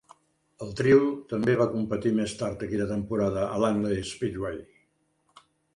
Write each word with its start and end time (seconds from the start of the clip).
El 0.65 0.71
trio 0.79 1.03
també 1.33 1.55
va 1.61 1.67
competir 1.75 2.13
més 2.21 2.35
tard 2.41 2.65
aquella 2.69 2.89
temporada 2.95 3.47
a 3.49 3.63
Langley 3.67 4.05
Speedway. 4.15 4.63